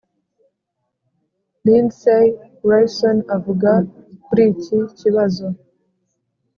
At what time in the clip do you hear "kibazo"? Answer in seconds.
4.99-5.45